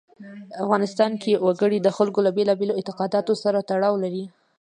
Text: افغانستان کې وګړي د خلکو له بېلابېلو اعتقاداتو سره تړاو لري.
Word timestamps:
افغانستان 0.63 1.11
کې 1.21 1.31
وګړي 1.45 1.79
د 1.81 1.87
خلکو 1.97 2.19
له 2.25 2.31
بېلابېلو 2.37 2.77
اعتقاداتو 2.77 3.33
سره 3.43 3.65
تړاو 3.69 3.95
لري. 4.03 4.23